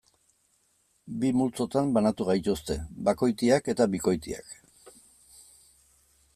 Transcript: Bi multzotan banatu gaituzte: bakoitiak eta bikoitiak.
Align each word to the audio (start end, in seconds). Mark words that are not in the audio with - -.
Bi 1.23 1.29
multzotan 1.41 1.91
banatu 1.97 2.27
gaituzte: 2.31 2.79
bakoitiak 3.09 3.69
eta 3.75 3.87
bikoitiak. 3.97 4.59